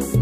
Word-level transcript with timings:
Bye. 0.00 0.21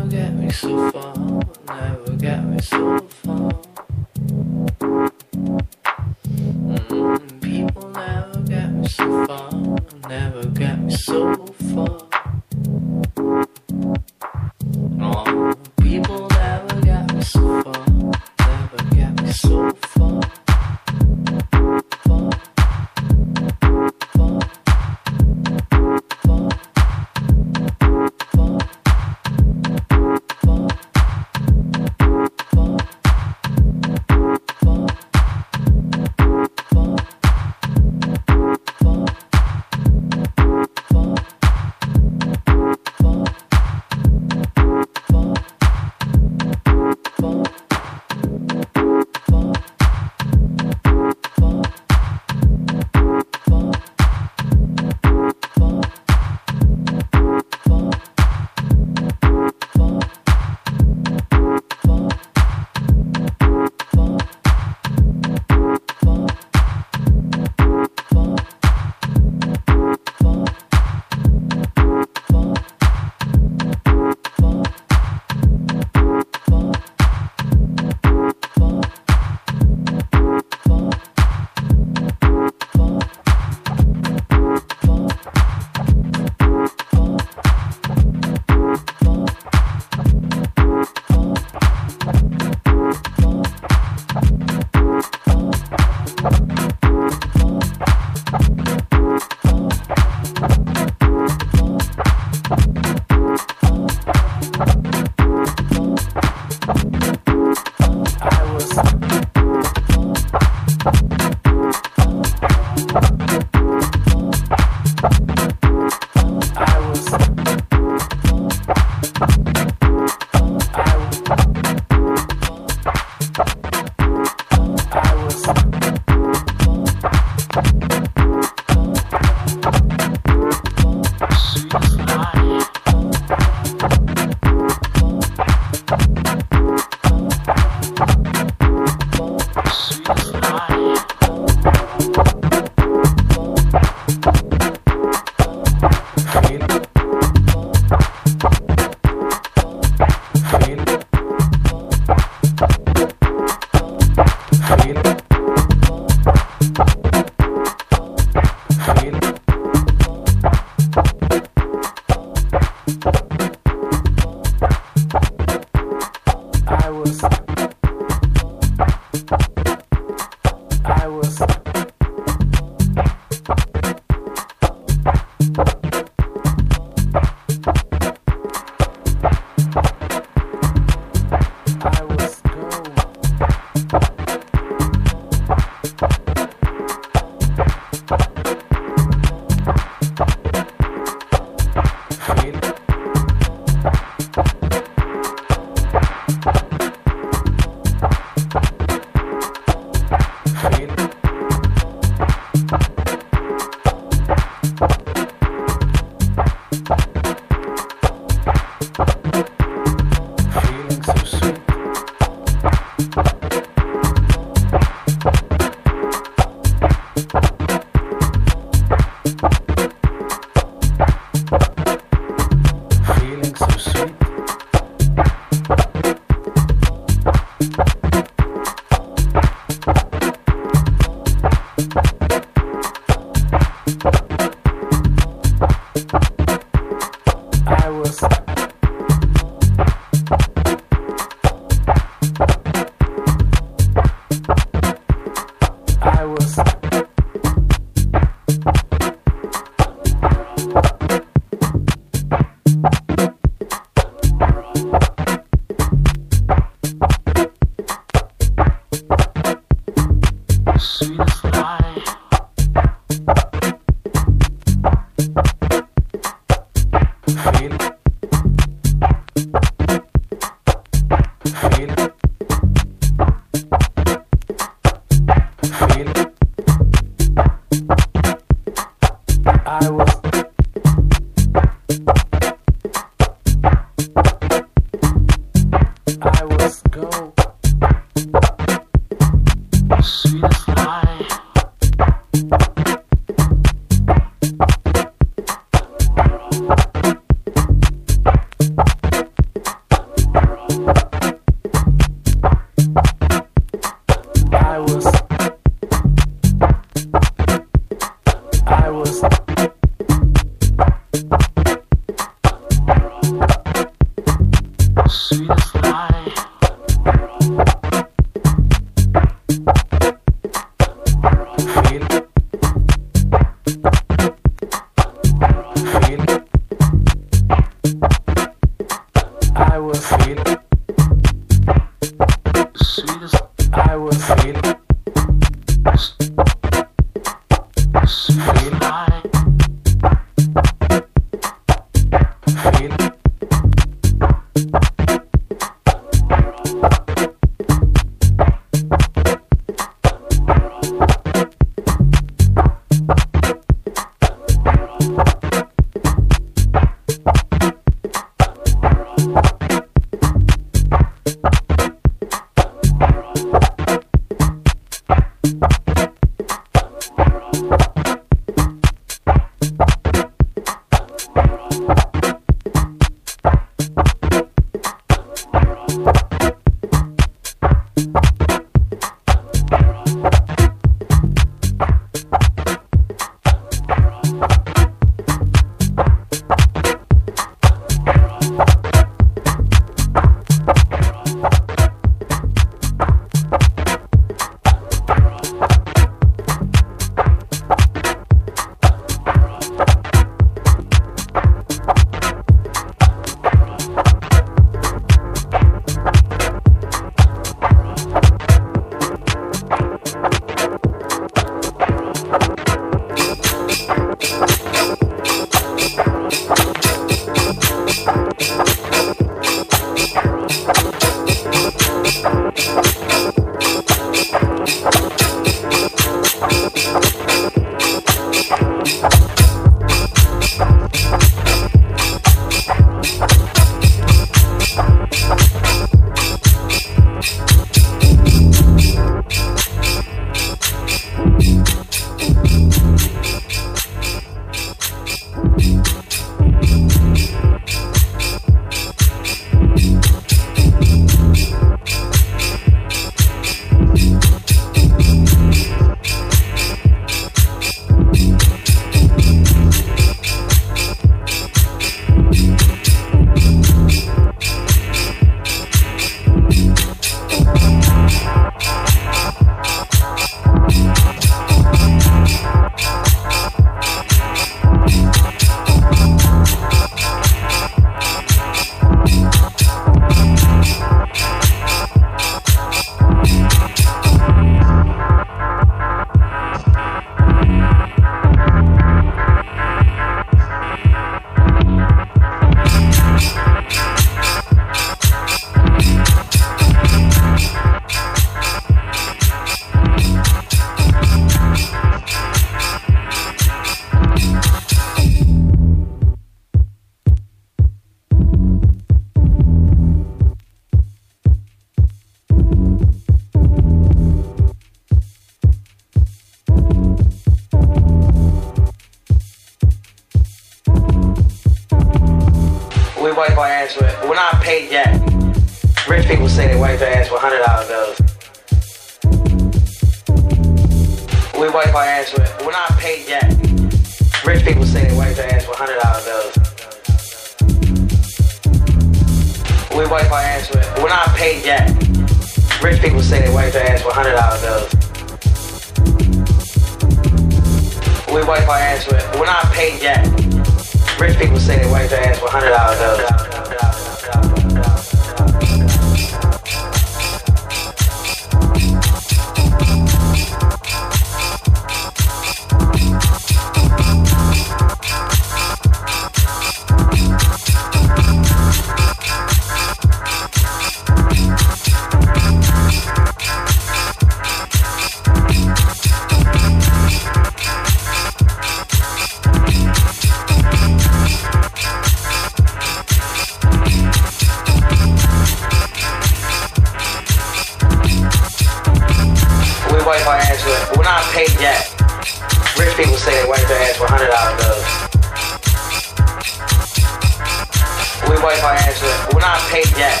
When 599.12 599.22
I 599.22 599.36
paid 599.50 599.66
that, 599.76 600.00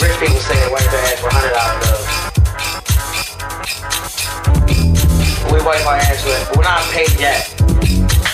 rich 0.00 0.16
people 0.18 0.40
say 0.40 0.56
they 0.58 0.70
wipe 0.72 0.88
their 0.90 1.04
ass 1.06 1.20
for 1.20 1.30
hundred 1.30 1.52
dollar 1.54 1.78
bills. 1.84 2.06
We 5.52 5.58
wipe 5.64 5.86
our 5.86 5.96
ass 5.96 6.24
with. 6.24 6.56
When 6.56 6.66
I 6.66 6.80
paid 6.90 7.12
that, 7.22 7.46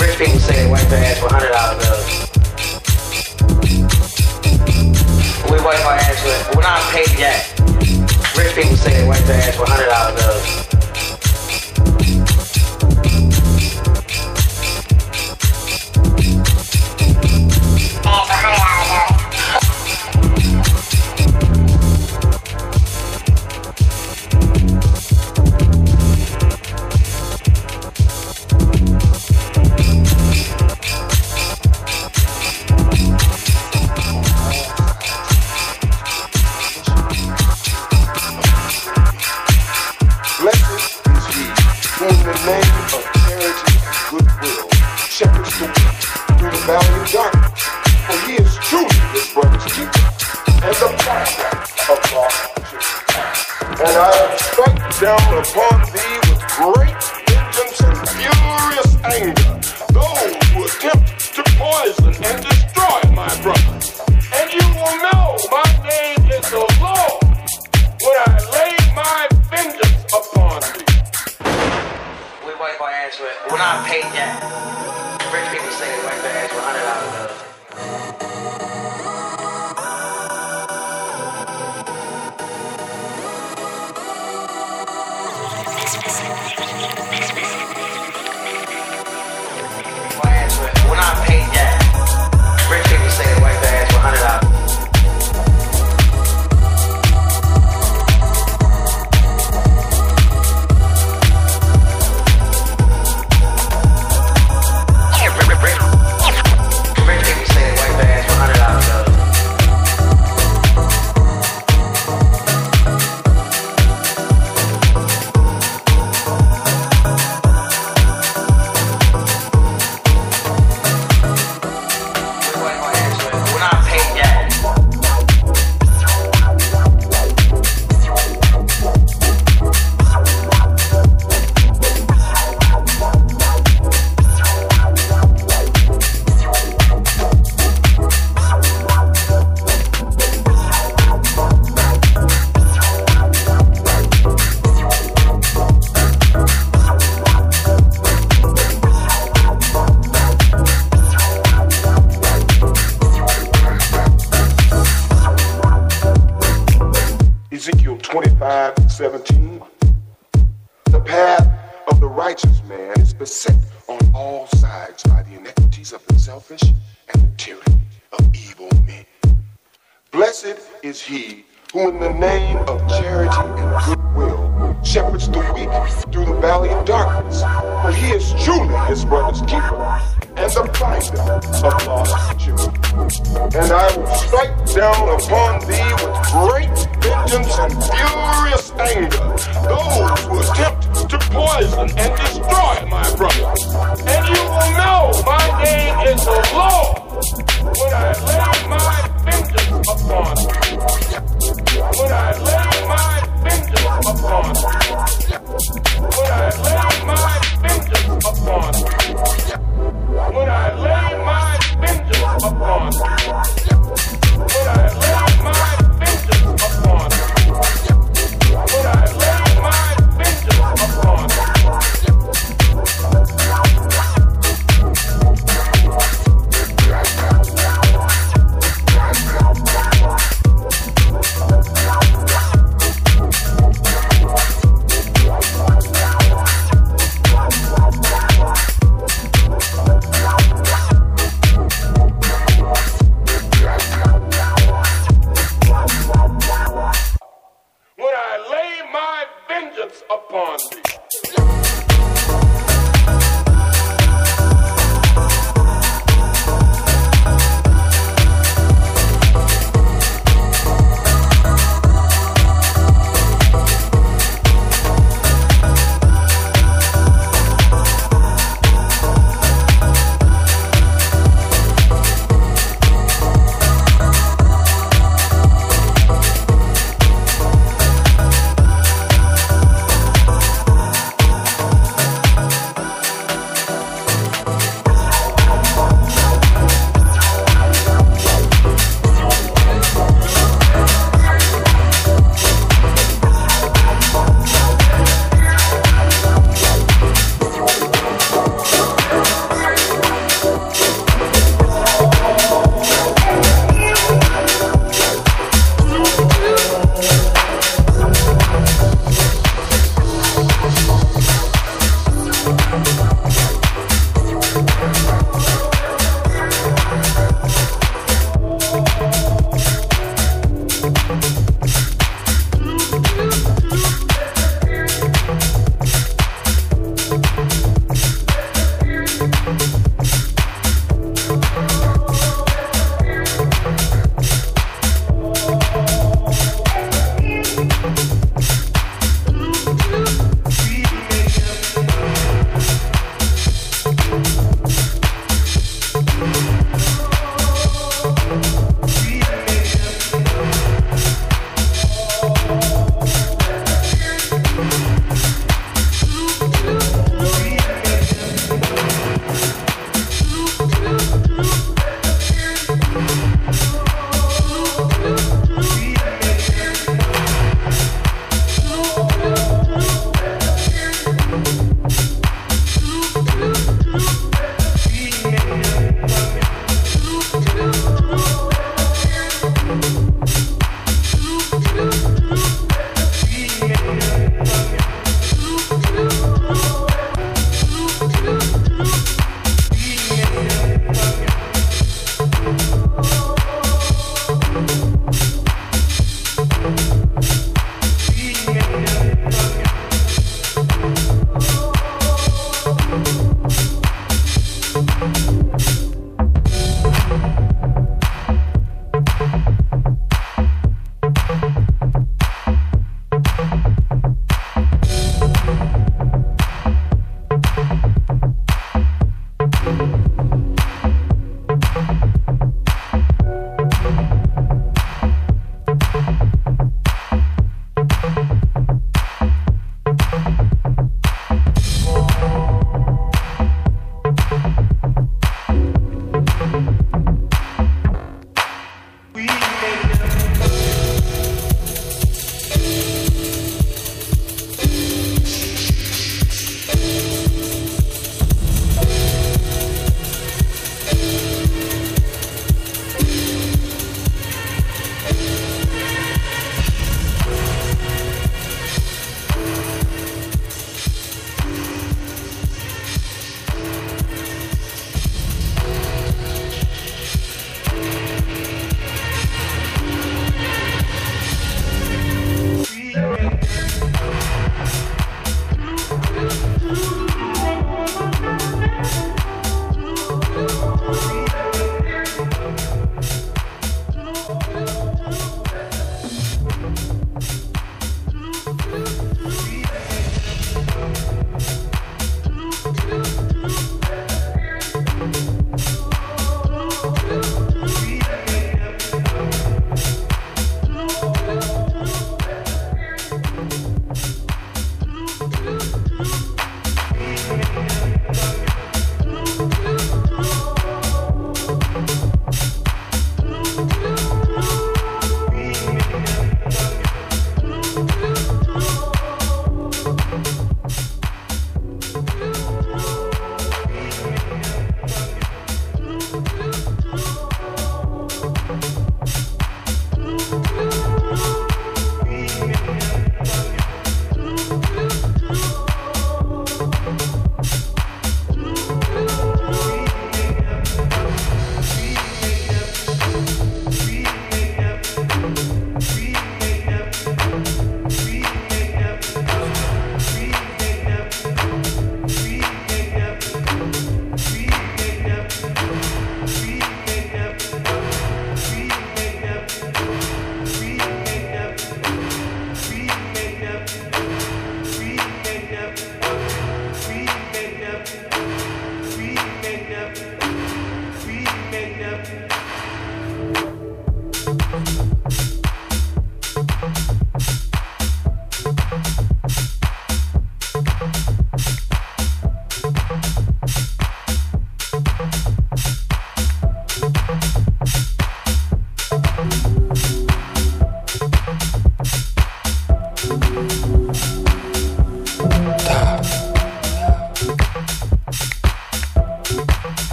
rich 0.00 0.18
people 0.18 0.40
say 0.40 0.64
they 0.64 0.70
wipe 0.70 0.88
their 0.88 1.04
ass 1.04 1.18
for 1.20 1.28
hundred 1.32 1.52
dollar 1.56 1.78
bills. 1.78 2.06
We 5.50 5.58
wipe 5.64 5.84
our 5.86 5.94
ass 5.96 6.24
with. 6.24 6.56
When 6.56 6.66
I 6.66 6.78
paid 6.92 7.16
that, 7.22 7.48
rich 8.36 8.54
people 8.54 8.76
say 8.76 8.92
they 9.00 9.06
wipe 9.08 9.24
their 9.24 9.40
ass 9.40 9.56
for 9.56 9.66
hundred 9.66 9.88
dollar 9.88 10.14
bills. 10.16 10.71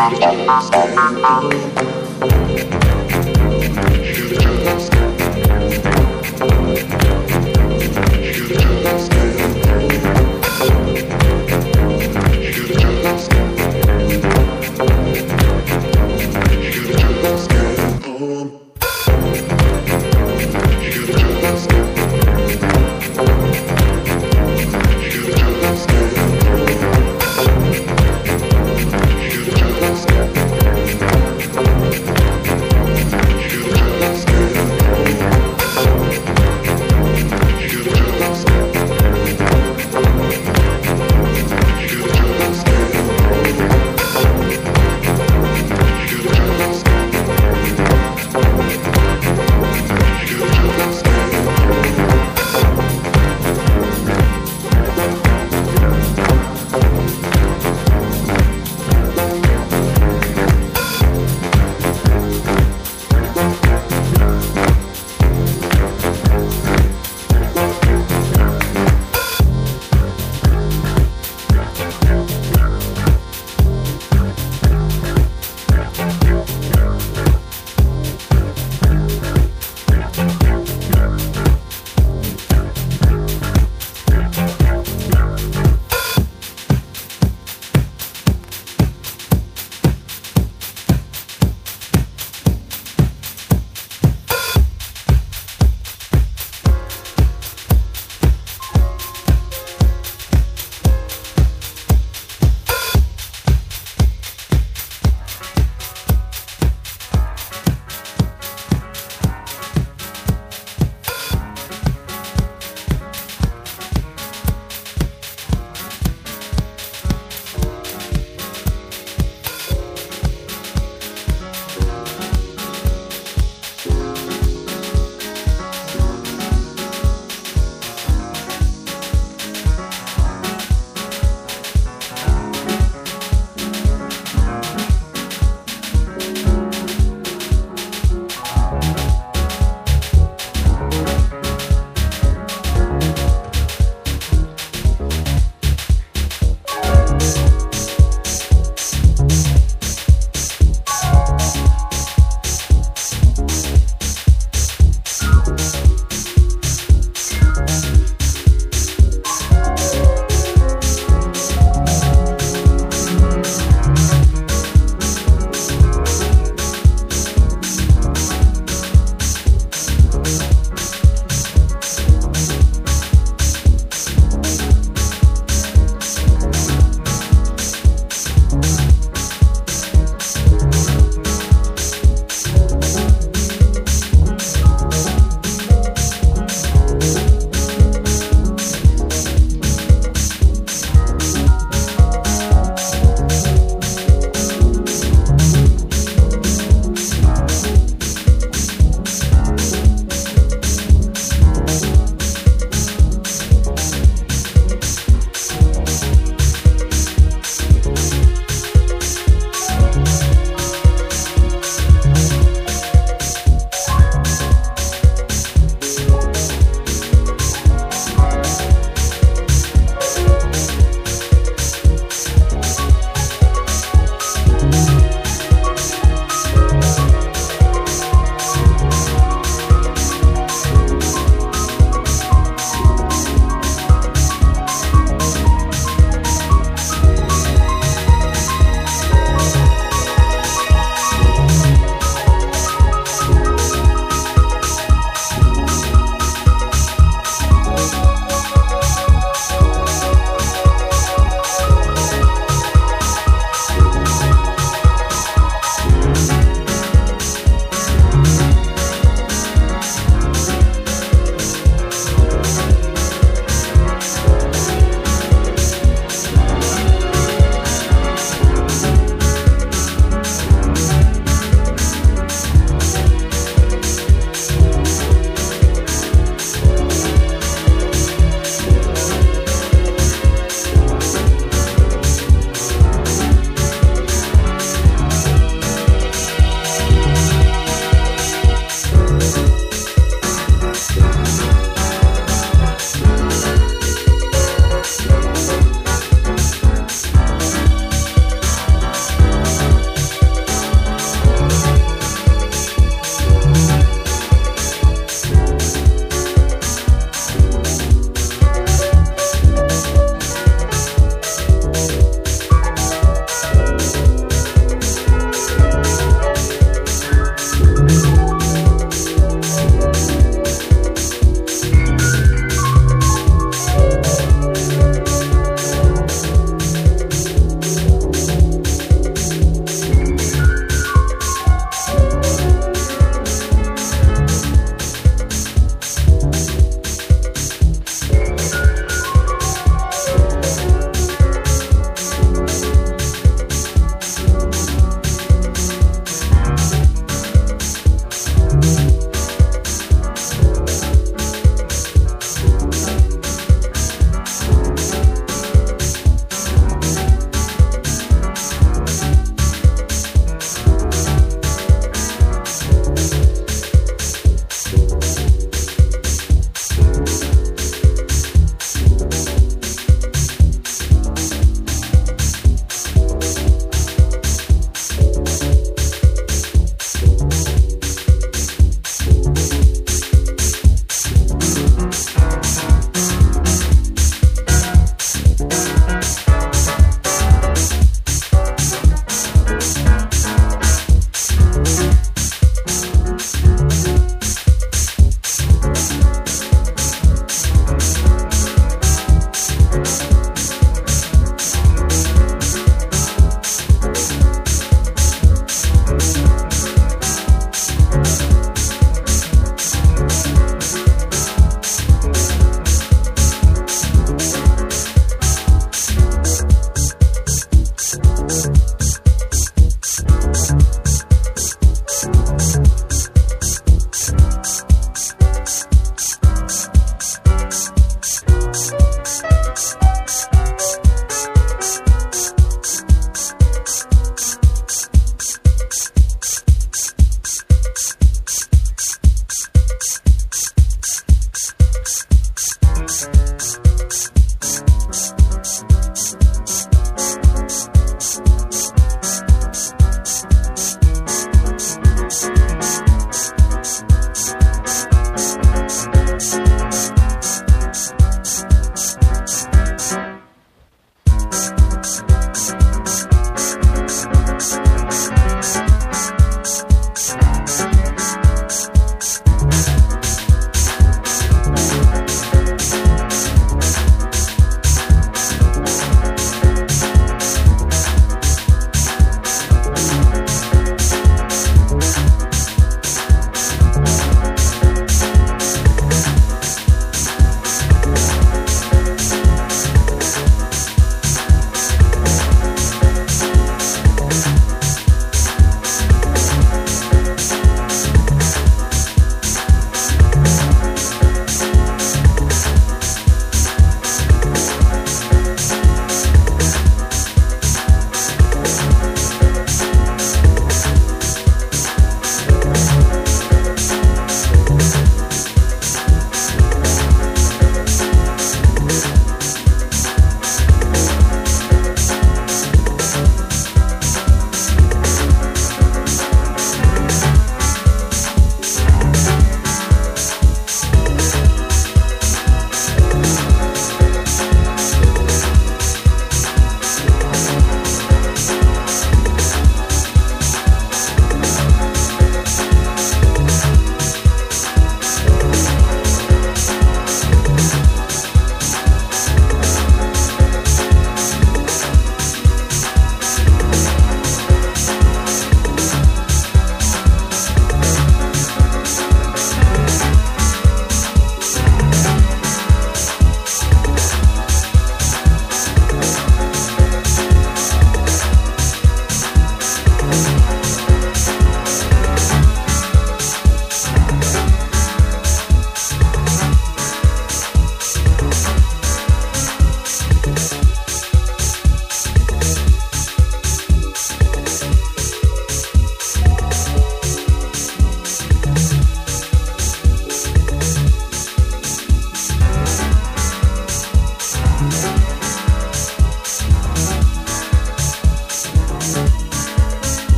You 0.00 1.69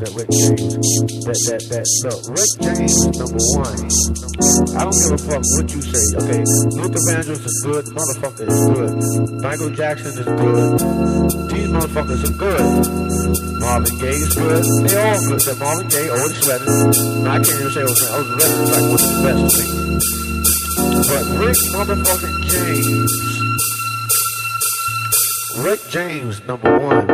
that 0.00 0.16
Rick 0.16 0.32
James 0.32 0.72
that 1.28 1.36
that 1.52 1.60
that 1.68 1.84
look 2.08 2.24
Rick 2.32 2.52
James 2.64 2.96
number 3.20 3.36
one. 3.60 3.84
I 4.72 4.88
don't 4.88 4.96
give 4.96 5.12
a 5.12 5.20
fuck 5.20 5.44
what 5.44 5.68
you 5.68 5.80
say. 5.84 6.00
Okay, 6.16 6.40
Luther 6.72 7.04
Vandross 7.04 7.44
is 7.44 7.60
good. 7.68 7.84
The 7.84 7.92
motherfucker 7.92 8.48
is 8.48 8.56
good. 8.64 8.96
Michael 9.44 9.70
Jackson 9.76 10.16
is 10.16 10.24
good. 10.24 10.80
These 11.52 11.68
motherfuckers 11.68 12.24
are 12.24 12.32
good. 12.40 12.64
Marvin 13.60 13.98
Gaye 14.00 14.24
is 14.24 14.32
good. 14.34 14.64
They 14.88 14.96
all 14.96 15.20
good. 15.20 15.36
Except 15.36 15.60
Marvin 15.60 15.88
Gaye, 15.92 16.08
Otis 16.08 16.48
Redding. 16.48 17.28
I 17.28 17.36
can't 17.36 17.60
even 17.60 17.70
say 17.70 17.84
Otis 17.84 18.00
Redding. 18.00 18.16
Otis 18.16 18.40
Redding 18.40 18.64
is 18.64 18.72
like 18.72 18.88
one 18.88 18.96
of 18.96 19.04
the 19.04 19.20
best 19.20 19.52
me. 19.52 19.64
But 21.12 21.24
Rick 21.44 21.60
motherfucking 21.76 22.36
James. 22.48 23.12
Rick 25.60 25.80
James, 25.92 26.40
number 26.48 26.72
one. 26.80 27.04